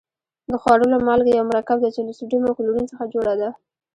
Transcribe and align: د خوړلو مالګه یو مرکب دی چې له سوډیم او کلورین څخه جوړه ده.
د 0.51 0.53
خوړلو 0.61 0.97
مالګه 1.07 1.31
یو 1.33 1.49
مرکب 1.51 1.77
دی 1.81 1.89
چې 1.95 2.01
له 2.07 2.11
سوډیم 2.17 2.43
او 2.47 2.55
کلورین 2.57 2.85
څخه 2.91 3.11
جوړه 3.13 3.33
ده. 3.41 3.49